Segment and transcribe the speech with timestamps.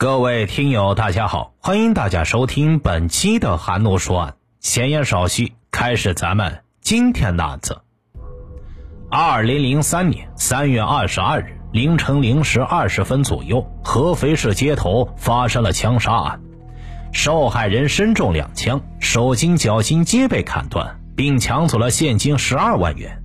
[0.00, 4.36] 各位听友，大家好，欢迎大家收听本期的韩诺说案。
[4.58, 7.82] 闲言少叙，开始咱们今天的案子。
[9.10, 16.40] 二零零三年三月二十二日凌晨零时二十分左右，合肥市街头发生了枪杀案，
[17.12, 23.22] 受害人身中两枪，手筋脚筋皆被砍断，并抢走了现金十二万元。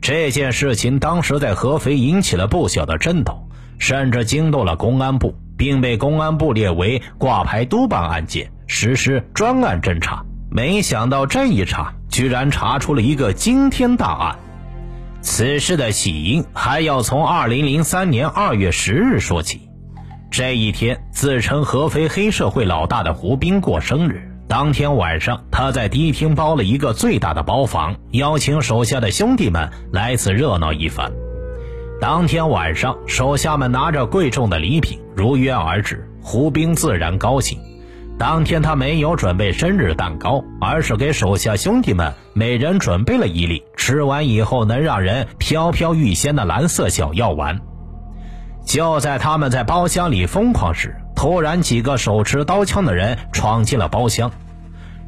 [0.00, 3.48] 这件事情当时在合肥引起了不小的震动，
[3.78, 10.24] 甚至惊动了公安部，并被公安部列为挂牌督办案件，实施专案侦查。
[10.50, 14.36] 没想到这一查，居然查出了一个惊天大案。
[15.20, 19.70] 此事的起因还要从二零零三年二月十日说起。
[20.32, 24.28] 这一天，自称合肥黑社会老大的胡斌过生日。
[24.48, 31.12] 当天晚上，他在迪厅包了一个最大的包房，邀请手下的兄弟们来此热闹一番。
[32.02, 37.56] 当天晚上，手下们拿着贵重的礼品如约而至，胡兵自然高兴。
[38.18, 47.60] 当天他没有准备生日蛋糕，而是给手下兄弟们每人准备了一粒吃完以后能让人飘飘欲仙的蓝色小药丸。
[48.66, 54.32] 就在他们在包厢里疯狂时，突然几个手持刀枪的人闯进了包厢。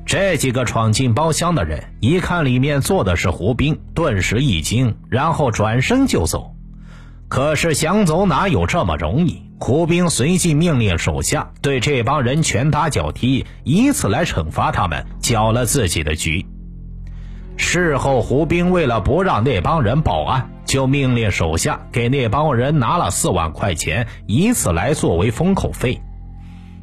[0.06, 6.53] 这几个闯进包厢的人一看里面坐的是胡兵，顿时一惊，然后转身就走。
[7.35, 9.43] 可是想走哪有这么容易？
[9.59, 16.47] 胡兵随即命令手下对这帮人拳打脚踢，以此来惩罚他们搅了自己的局。
[17.57, 26.01] 事后，胡兵为了不让那帮人报案，就命令手下给那帮人拿了四万块钱，以此来作为封口费。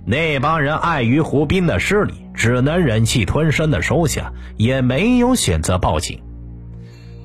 [0.05, 6.21] 那帮人碍于胡兵的势力，只能忍气吞声的收下，也没有选择报警。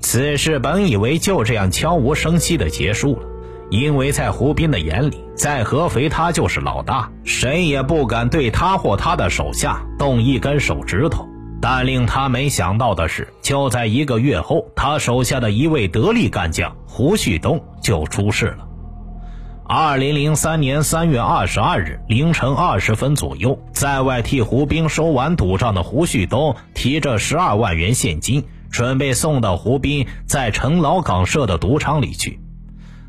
[0.01, 3.27] 此事本以为就这样悄无声息的结束了，
[3.71, 11.27] 因为在胡斌的眼里，在合肥他就是老大，谁也不敢对他或他的手下动一根手指头。
[11.61, 18.59] 但令他没想到的是，就在一个月后，他手下的一位得力干将胡旭东就出事了。
[19.69, 32.41] 二零零三年三月二十二日凌晨二十分左右，在外替胡兵收完赌账的胡旭东提着十二万元现金，准备送到胡斌在城老港设的赌场里去。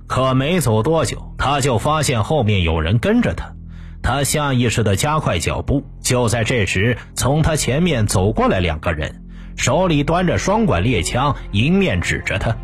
[0.08, 3.54] 可没走多久，他就发现后面有人跟着他。
[4.02, 5.84] 他下意识地加快脚步。
[6.02, 9.24] 就在这时，从他前面走过来两个人，
[9.56, 12.56] 手里端着双管猎枪，迎面指着他。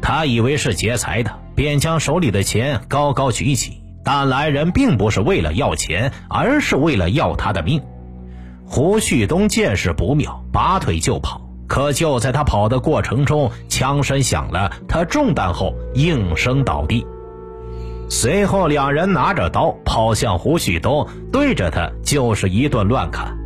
[0.00, 1.38] 他以为是劫财的。
[1.58, 7.82] 便将手里的钱高高举起，但来人并不是为了要钱，而是为了要他的命。
[8.64, 11.47] 胡旭东见势不妙，拔腿就跑。
[11.68, 17.06] 可就在他跑的过程中，枪声响了，他中弹后应声倒地。
[18.10, 23.36] 随后，两人拿着刀跑向胡旭东，对着他就是一顿乱砍。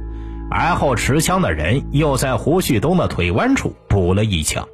[0.50, 4.68] 而后，持枪的人又在胡旭东的腿弯处补了一枪。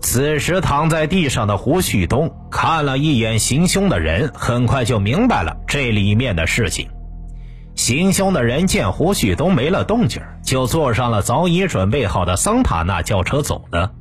[0.00, 6.88] 此时躺在地上的胡旭东看了一眼行凶的人，很快就明白了这里面的事情。
[7.78, 13.92] 行凶的人见胡旭东没了动静，就坐上了早已准备好的桑塔纳轿车走了。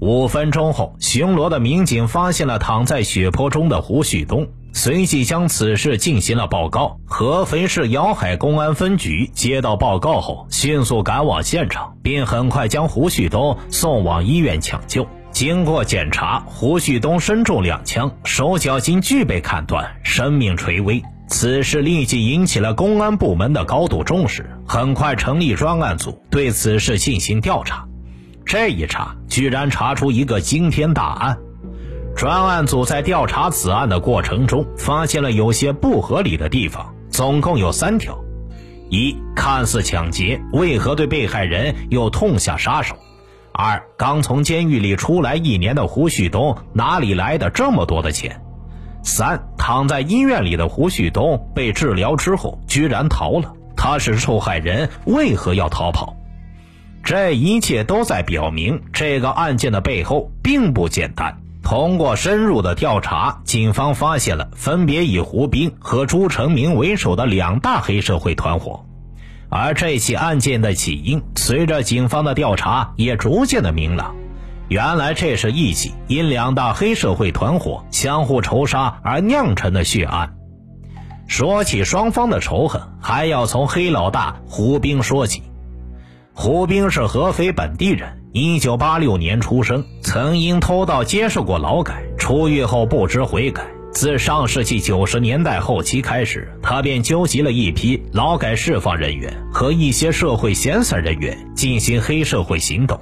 [0.00, 6.98] 五分钟后，巡逻的民警发现了躺在血泊中的胡旭东，随即将此事进行了报告。
[7.06, 15.08] 合肥市瑶海公安分局接到报告后，迅速赶往现场，并很快将胡旭东送往医院抢救。
[15.30, 21.02] 经过检查，胡旭东身中两枪，手脚筋俱被砍断，生命垂危。
[21.28, 27.86] 此事立即引起了公安部门的高度重视，很快成立专案组对此事进行调查。
[28.44, 31.38] 这一查，居然查出一个惊天大案。
[32.14, 38.18] 专案组在调查此案的过程中，发现了有些不合理的地方，总共有三条：
[38.88, 42.96] 一、看似抢劫，为何对被害人又痛下杀手？
[43.52, 48.40] 二刚从监狱里出来一年的胡旭东哪里来的这么多的钱？
[49.02, 56.14] 三躺在医院里的胡旭东被治疗之后居然逃了，他是受害人，为何要逃跑？
[57.02, 61.38] 这一切都在表明这个案件的背后并不简单。
[61.64, 68.84] 通过深入的调查，警方发现了分别以胡斌和朱成明为首的两大黑社会团伙。
[69.48, 74.14] 而这起案件的起因，随着警方的调查也逐渐的明朗。
[74.68, 80.34] 原来这是一起因两大黑社会团伙相互仇杀而酿成的血案。
[81.28, 85.42] 说起双方的仇恨，还要从黑老大胡兵说起。
[86.32, 93.64] 胡兵是合肥本地人，一九八六年出生，曾因偷盗接受过劳改，出狱后不知悔改。
[93.92, 103.00] 自上世纪九十年代后期开始，他便纠集了一批劳改释放人员和一些社会闲散人员进行黑社会行动，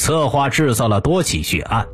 [0.00, 1.86] 策划制造了多起血案。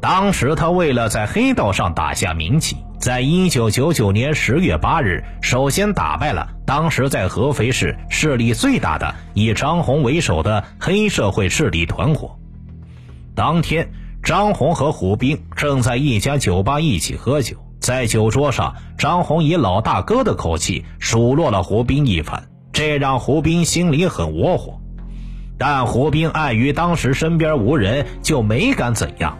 [0.00, 12.38] 当时他为了在黑道上打下名气，在一九九九年十月八日，首先打败了当时在合肥市势力最大的以张红为首的黑社会势力团伙。
[13.34, 13.90] 当天，
[14.22, 24.80] 张红和胡兵正在一家酒吧一起喝酒，在酒桌上，张红以老大哥的口气数落了胡兵一番，这让胡兵心里很窝火。
[25.58, 29.38] 但胡兵碍于当时身边无人，就没敢怎样。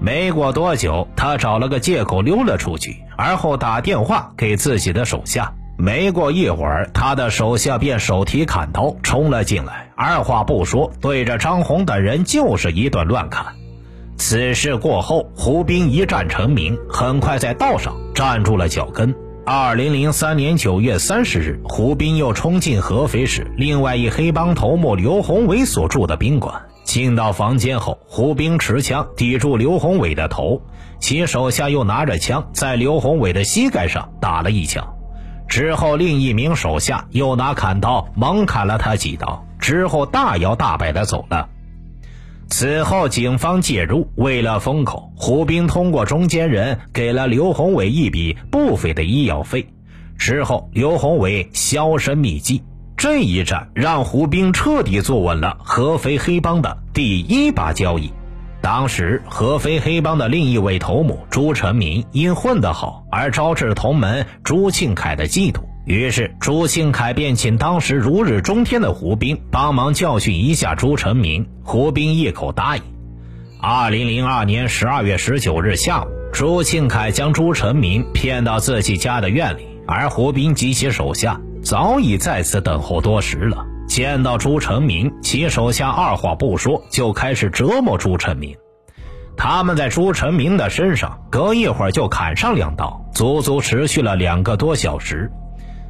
[0.00, 5.52] 没过多久，他找了个借口溜了出去，而后打电话给自己的手下。
[5.76, 13.46] 没过一会儿，他的手下便手提砍刀冲了进来，二话不说，对着张红等人就是一顿乱砍。
[14.16, 19.14] 此事过后，胡兵一战成名，很快在道上站住了脚跟。
[19.50, 26.66] 二零零三年九月三十日，胡兵又冲进合肥市另外一黑帮头目刘宏伟所住的宾馆。
[26.84, 30.60] 进到房间后，胡兵持枪抵住刘宏伟的头，
[31.00, 34.86] 其手下又拿着枪在刘宏伟的膝盖上打了一枪。
[35.48, 41.48] 之后，另一名手下又拿砍刀猛砍了他几刀，之后大摇大摆地走了。
[42.50, 49.68] 此后，警方介入，为了封口，胡兵通过中间人给了刘宏伟一笔不菲的医药费。
[50.16, 52.62] 之后，刘宏伟销声匿迹。
[52.96, 58.12] 这一战让胡兵彻底坐稳了合肥黑帮的第一把交椅。
[58.60, 71.48] 当时，合肥黑帮的另一位头目朱成民因混得好而招致同门朱庆凯的嫉妒，于是朱庆凯便请当时如日中天的胡兵帮忙教训一下朱成明。
[71.64, 72.82] 胡兵一口答应。
[73.58, 81.40] 二零零二年十二月十九日下午，朱庆凯将朱成明骗到自己家的院里，而胡兵及其手下。
[81.62, 83.64] 早已在此等候多时了。
[83.88, 88.54] 见到朱成明，其手下二话不说就开始折磨朱成明。
[89.38, 95.30] 他们在朱成明的身上隔一会儿就砍上两刀，足足持续了两个多小时。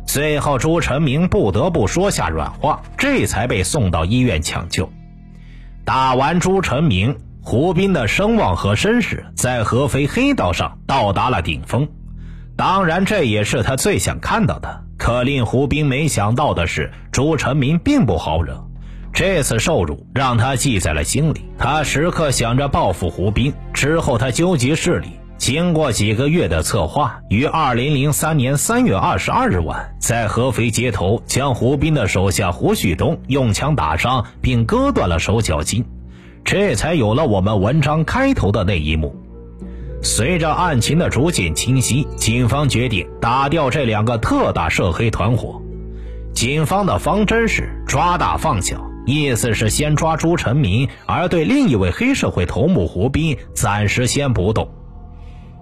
[0.09, 4.91] 最后，朱成明不得不说下软话，这才被送到医院抢救。
[5.85, 11.87] 打完朱成明，胡斌的声望和身世在合肥黑道上到达了顶峰。
[12.57, 14.83] 当然，这也是他最想看到的。
[14.97, 18.65] 可令胡斌没想到的是，朱成明并不好惹。
[19.13, 23.53] 这次受辱让他记在了心里，他时刻想着报复胡斌。
[23.75, 35.85] 之后，他纠集势力，经过几个月的策划，于二零零三年三月二十二日晚，在合肥街头将胡斌的手下胡旭东用枪打伤，并割断了手脚筋。
[36.45, 39.15] 这才有了我们文章开头的那一幕。
[40.03, 45.63] 随着案情的逐渐清晰，警方决定打掉这两个特大涉黑团伙。
[46.35, 54.69] 警方的方针是抓大放小，意思是先抓朱成明，而对另一位黑社会头目胡斌暂时先不动。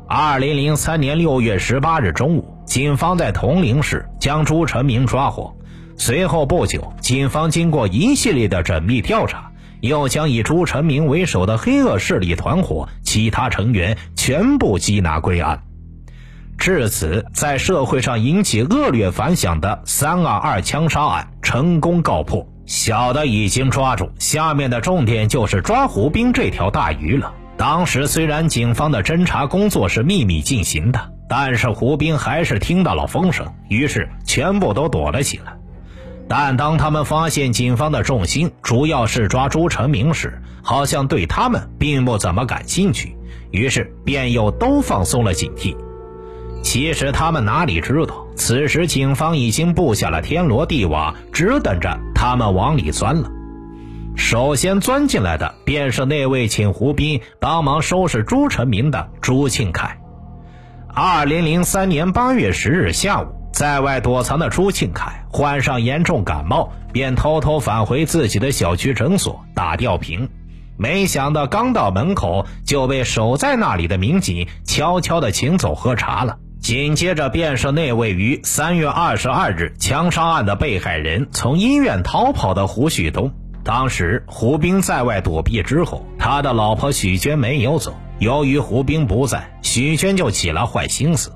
[0.08, 5.52] 二零零三年六月十八日中午，警方在铜陵市将朱成明抓获。
[5.98, 9.50] 随后不久，警方经过一系列的缜密调查。
[9.80, 15.64] 又将以朱成明为首的黑恶势力团伙其他成员全部缉拿归案，
[16.56, 22.48] 至此，在社会上引起恶劣反响的“三二二”枪杀案成功告破。
[22.64, 27.32] 小的已经抓住，下面的重点就是抓胡兵这条大鱼了。
[27.56, 35.56] 当时虽然警方的侦查工作是秘密进行的，但是胡斌还是听到了风声，于是全部都躲了起来。
[36.28, 43.16] 但当他们发现警方的重心主要是抓朱成明时，好像对他们并不怎么感兴趣，
[43.52, 45.76] 于是便又都放松了警惕。
[46.62, 53.30] 其实他们哪里知道，此时警方已经布下了天罗地网，只等着他们往里钻了。
[54.16, 59.98] 首先钻进来的便是那位请胡斌帮忙收拾朱成明的朱庆凯。
[60.92, 63.36] 二零零三年八月十日下午。
[63.52, 70.28] 在外躲藏的朱庆凯患上严重感冒，便偷偷返回自己的小区诊所打吊瓶。
[70.76, 76.36] 没想到刚到门口就被守在那里的民警悄悄地请走喝茶了。
[76.60, 83.32] 紧接着便是那位于三月二十二日枪杀案的被害人从医院逃跑的胡旭东。
[83.66, 87.96] 当时胡兵在外躲避之后，他的老婆许娟没有走。
[88.20, 91.32] 由于胡兵不在，许娟就起了坏心思。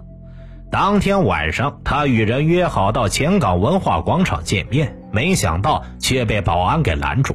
[0.70, 7.34] 当天晚上，他与人约好到前港文化广场见面，没想到却被保安给拦住。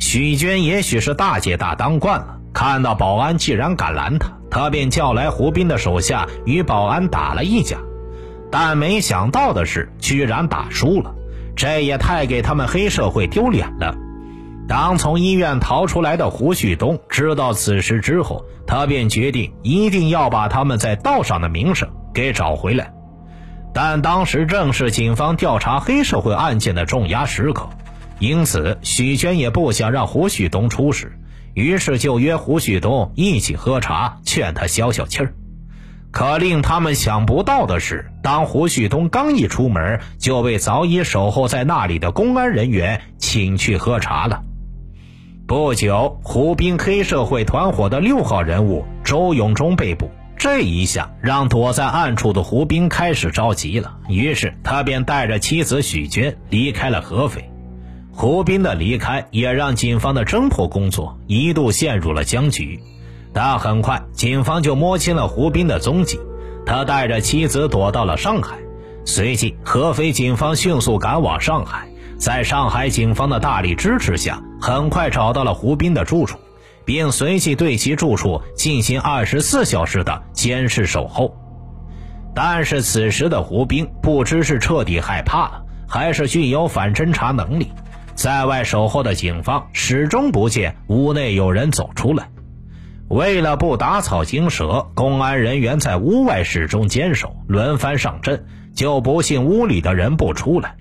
[0.00, 7.78] 许娟也许是大姐大当惯了，看到保安既然敢拦她，他便叫来胡斌的手下与保安打了一架，
[8.50, 11.14] 但没想到的是，居然打输了，
[11.54, 13.96] 这也太给他们黑社会丢脸了。
[14.68, 22.92] 当从医院逃出来的胡旭东知道此事之后，他便决定一定要把他们在道上的名声给找回来。
[23.72, 27.68] 但当时正是警方调查黑社会案件的重压时刻，
[28.18, 31.12] 因此许娟也不想让胡旭东出事，
[31.54, 35.32] 于是就约胡旭东一起喝茶，劝他消消气儿。
[36.10, 44.42] 可令他们想不到的是，当胡旭东刚一出门，就被早已守候在那里的公安人员请去喝茶了。
[45.48, 50.10] 不久，胡斌黑社会团伙的六号人物周永忠被捕。
[50.36, 57.48] 这一下让躲在暗处的胡斌开始着急了，于是他便带着妻子许娟离开了合肥。
[58.10, 62.80] 胡斌的离开也让警方的侦破工作一度陷入了僵局。
[63.32, 66.18] 但很快，警方就摸清了胡斌的踪迹，
[66.66, 68.58] 他带着妻子躲到了上海。
[69.04, 71.86] 随即，合肥警方迅速赶往上海。
[72.18, 76.38] 在上海警方的大力支持下，很快找到了胡斌的住处，
[76.84, 81.36] 并随即对其住处进行二十四小时的监视守候。
[82.34, 87.70] 但是此时的胡斌不知是彻底害怕了，还是具有反侦查能力，
[88.14, 92.28] 在外守候的警方始终不见屋内有人走出来。
[93.08, 98.44] 为了不打草惊蛇，公安人员在屋外始终坚守，轮番上阵，
[98.74, 100.74] 就不信屋里的人不出来。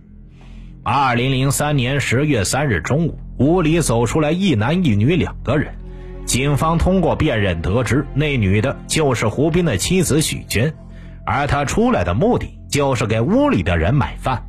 [0.84, 5.74] 二零零三年十月三日中午，屋里走出来一男一女两个人。
[6.26, 10.74] 警方通过辨认得知，那女的就是胡斌的妻子许娟，
[11.26, 14.44] 而她出来的目的就是给屋里的人买饭。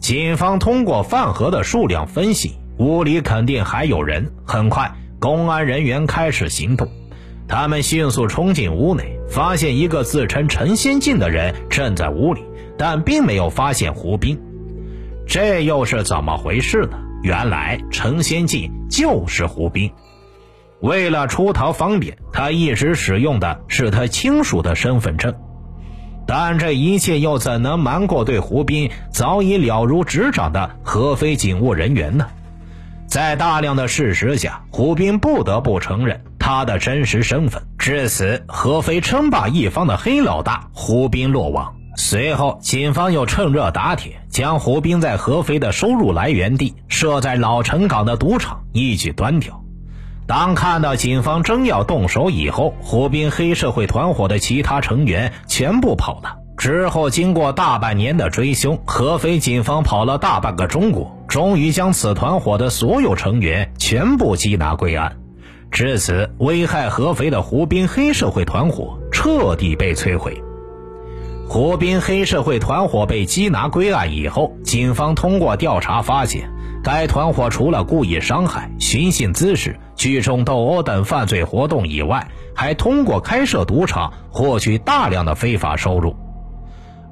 [0.00, 4.30] 警方通过饭盒的数量分析，屋里肯定还有人。
[4.46, 6.88] 很快，公安人员开始行动，
[7.48, 12.42] 他们迅速冲进屋内，发现一个自称陈先进的人正在屋里，
[12.78, 14.40] 但并没有发现胡斌。
[15.26, 16.98] 这又是怎么回事呢？
[17.22, 19.90] 原来陈先进就是胡斌，
[20.80, 25.34] 为了出逃方便，他一直使用的是他亲属的身份证。
[26.26, 32.26] 但这一切又怎能瞒过对胡斌早已了如指掌的合肥警务人员呢？
[33.06, 37.62] 在大量的事实下，胡斌不得不承认他的真实身份。
[37.78, 41.77] 至此，合肥称霸一方的黑老大胡斌落网。
[42.00, 49.60] 随后，警方又趁热打铁，将胡斌在合肥的收入来源地设在老城港的赌场一举端掉。
[50.24, 56.36] 当看到警方真要动手以后，胡斌黑社会团伙的其他成员全部跑了。
[56.56, 65.16] 之后，经过大半年的追凶，合肥警方跑了大半个中国，终于将此团伙的所有成员全部缉拿归案。
[65.72, 70.40] 至此，危害合肥的胡斌黑社会团伙彻底被摧毁。
[71.50, 76.50] 胡斌黑社会团伙被缉拿归案以后，警方通过调查发现，
[76.84, 86.14] 该团伙除了故意伤害、寻衅滋事、聚众斗殴等犯罪活动以外，还通过开设赌场获取大量的非法收入。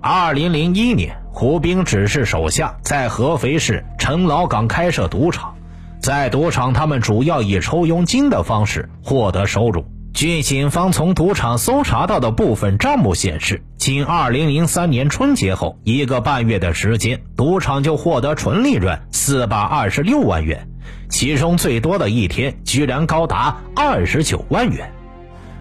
[0.02, 5.54] 二零零一年，胡斌指示手下在合肥市陈老港开设赌场，
[5.98, 9.86] 在赌场，他们主要以抽佣金的方式获得收入。
[10.16, 20.68] 据警方从赌场搜查到的部分账目显示，仅2003年春节后一个半月的时间，赌场就获得纯利润426万元，
[21.10, 24.90] 其中最多的一天居然高达29万元。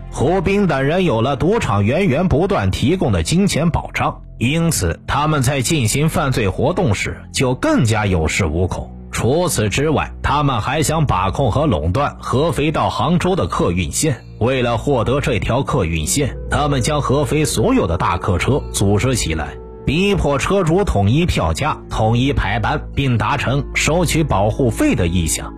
[0.10, 8.95] 胡斌等人有了赌场源源不断提供的金钱保障，因此他们在进行犯罪活动时就更加有恃无恐。
[9.26, 14.24] 除此之外，他们还想把控和垄断合肥到杭州的客运线。
[14.38, 25.52] 为了获得这条客运线，他们将合肥所有的大客车组织起来，逼迫车主统一票价、统一排班，并达成收取保护费的意向。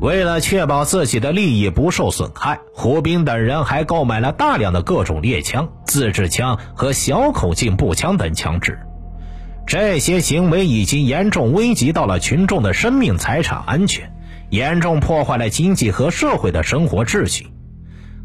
[0.00, 8.78] 为了确保自己的利益不受损害，胡斌等人还购买了大量的各种猎枪、自制枪和小口径步枪等枪支。
[9.66, 14.12] 这些行为已经严重危及到了群众的生命财产安全，
[14.50, 17.48] 严重破坏了经济和社会的生活秩序。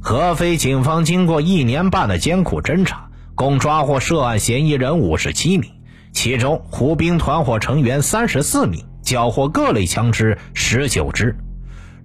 [0.01, 5.71] 合肥警方经过一年半的艰苦侦查，共抓获涉案嫌疑人五十七名，
[6.11, 11.37] 其中胡兵团伙成员三十四名，缴获各类枪支十九支。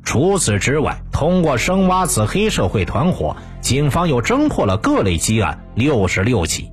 [0.04, 6.70] 除此之外，通过深挖此黑社会团伙，警方又侦破了各类积案六十六起。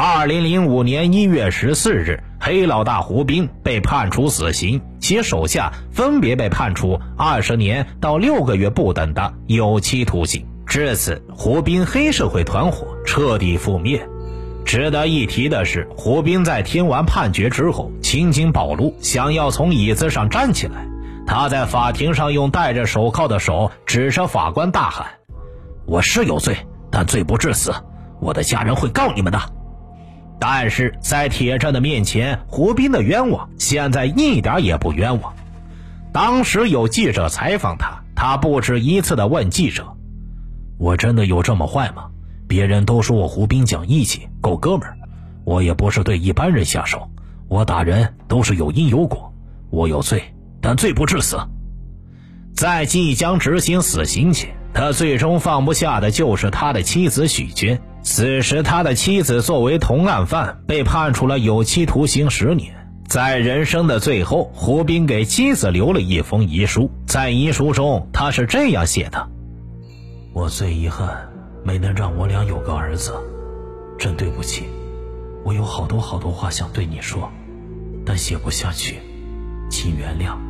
[0.00, 10.46] 二零零五年一月十四日，黑老大胡斌被判处死刑，其手下分别被判处二十年到六个月不等的有期徒刑。
[10.64, 14.08] 至此，胡斌黑社会团伙彻底覆灭。
[14.64, 20.86] 值得一提的是，胡斌在听完判决之后，青筋暴露，想要从椅子上站起来。
[21.26, 25.08] 他在法庭上用戴着手铐的手指着法官大喊
[25.86, 26.56] ：“我是有罪，
[26.88, 27.74] 但罪不至死。
[28.20, 29.40] 我的家人会告你们的。”
[30.40, 35.34] 但是在铁证的面前，胡斌的冤枉现在一点也不冤枉。
[36.12, 39.96] 当时有记者采访他，他不止一次的问记者
[40.78, 42.06] ：“我真的有这么坏吗？”
[42.48, 44.96] 别人都说我胡斌讲义气，够哥们儿。
[45.44, 47.10] 我也不是对一般人下手，
[47.48, 49.32] 我打人都是有因有果。
[49.70, 50.22] 我有罪，
[50.62, 51.36] 但罪不至死。
[52.54, 57.78] 在即将执行死刑前，他最终放不下的就是他的妻子许娟。
[58.10, 62.74] 此时，他的妻子作为同案犯，被判处了有期徒刑十年。
[63.06, 66.90] 在人生的最后，胡斌给妻子留了一封遗书。
[67.06, 69.28] 在遗书中，他是这样写的
[70.32, 71.28] ：“我最遗憾。”
[71.62, 73.12] 没能让我俩有个儿子，
[73.98, 74.64] 真对不起。
[75.44, 77.30] 我有好多好多话想对你说，
[78.06, 79.00] 但写不下去，
[79.68, 80.47] 请原谅。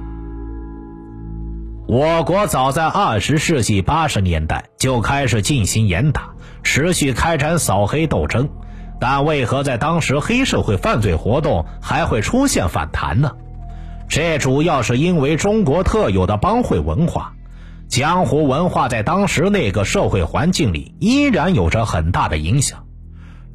[1.88, 8.50] 我国早在二十世纪八十年代就开始进行严打，持续开展扫黑斗争，
[9.00, 13.32] 但为何在当时黑社会犯罪活动还会出现反弹呢？
[14.06, 17.32] 这主要是因为中国特有的帮会文化。
[17.88, 22.84] 江湖文化在当时那个社会环境里依然有着很大的影响。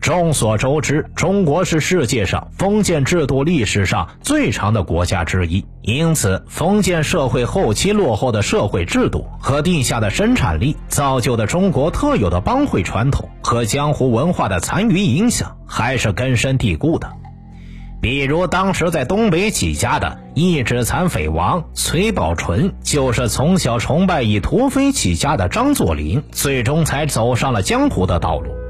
[0.03, 17.09] 众所周知，中国是世界上封建制度历史上最长的国家之一，因此，封建社会后期落后的社会制度和地下的生产力，造就的中国特有的帮会传统和江湖文化的残余影响，还是根深蒂固的。
[18.01, 28.62] 比如，当时在东北起家的一指残匪王崔宝纯，就是从小崇拜以土匪起家的张作霖，最终才走上了江湖的道路。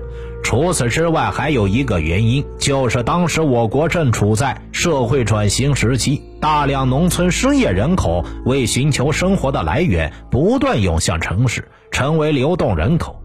[0.43, 13.19] 除此之外，还有一个原因，就是当时我国正处在社会转型时期，大量农村失业人口为寻求生活的来源，不断涌向城市，成为流动人口。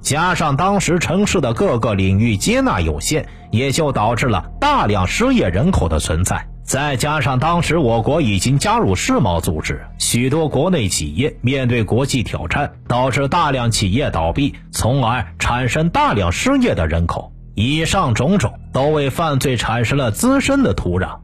[0.00, 6.48] 加上当时城市的各个领域接纳有限，也就导致了大量失业人口的存在。
[6.66, 17.32] 再加上当时我国已经加入世贸组织，许多国内企业面对国际挑战，导致大量企业倒闭，从而产生大量失业的人口。
[17.54, 21.20] 以上种种都为犯罪产生了滋生的土壤。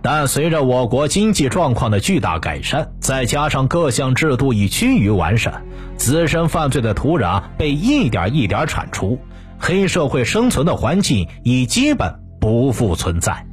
[0.00, 5.64] 但随着我国经济状况的巨大改善，再加上各项制度已趋于完善，
[5.96, 9.18] 滋生犯罪的土壤被一点一点铲除，
[9.58, 13.44] 黑社会生存的环境已基本不复存在。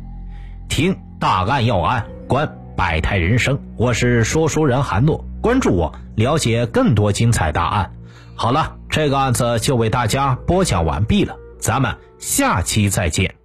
[0.69, 7.92] 听大案要案，观百态人生，我是说书人韩诺，关注我，了解更多精彩大案。
[8.36, 13.36] 好了，这个案子就为大家播讲完毕了，咱们下期再见。